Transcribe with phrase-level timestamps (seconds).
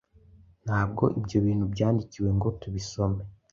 [0.65, 3.21] Ntabwo ibyo bintu byandikiwe ngo tubisome